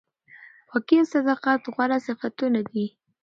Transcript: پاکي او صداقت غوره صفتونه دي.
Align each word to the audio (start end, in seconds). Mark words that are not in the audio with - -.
پاکي 0.69 0.95
او 1.01 1.05
صداقت 1.13 1.61
غوره 1.73 1.97
صفتونه 2.07 2.61
دي. 2.71 2.85